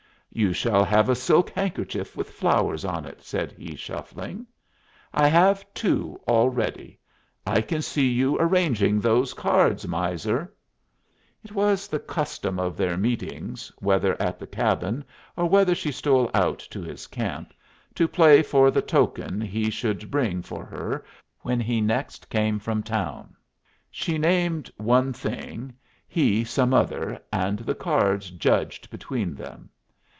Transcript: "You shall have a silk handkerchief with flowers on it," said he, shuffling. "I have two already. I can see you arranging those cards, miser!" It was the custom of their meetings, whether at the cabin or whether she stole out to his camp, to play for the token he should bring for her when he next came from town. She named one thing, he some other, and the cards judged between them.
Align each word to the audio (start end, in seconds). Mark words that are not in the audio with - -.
"You 0.33 0.53
shall 0.53 0.85
have 0.85 1.09
a 1.09 1.13
silk 1.15 1.49
handkerchief 1.49 2.15
with 2.15 2.29
flowers 2.29 2.85
on 2.85 3.03
it," 3.03 3.21
said 3.21 3.51
he, 3.51 3.75
shuffling. 3.75 4.47
"I 5.13 5.27
have 5.27 5.65
two 5.73 6.21
already. 6.25 6.99
I 7.45 7.59
can 7.59 7.81
see 7.81 8.07
you 8.07 8.37
arranging 8.39 9.01
those 9.01 9.33
cards, 9.33 9.85
miser!" 9.89 10.53
It 11.43 11.51
was 11.51 11.89
the 11.89 11.99
custom 11.99 12.59
of 12.61 12.77
their 12.77 12.95
meetings, 12.95 13.73
whether 13.79 14.19
at 14.21 14.39
the 14.39 14.47
cabin 14.47 15.03
or 15.35 15.47
whether 15.49 15.75
she 15.75 15.91
stole 15.91 16.31
out 16.33 16.59
to 16.59 16.81
his 16.81 17.07
camp, 17.07 17.53
to 17.95 18.07
play 18.07 18.41
for 18.41 18.71
the 18.71 18.81
token 18.81 19.41
he 19.41 19.69
should 19.69 20.09
bring 20.09 20.41
for 20.41 20.63
her 20.63 21.03
when 21.41 21.59
he 21.59 21.81
next 21.81 22.29
came 22.29 22.57
from 22.57 22.83
town. 22.83 23.35
She 23.91 24.17
named 24.17 24.71
one 24.77 25.11
thing, 25.11 25.73
he 26.07 26.45
some 26.45 26.73
other, 26.73 27.21
and 27.33 27.59
the 27.59 27.75
cards 27.75 28.29
judged 28.31 28.89
between 28.89 29.35
them. 29.35 29.69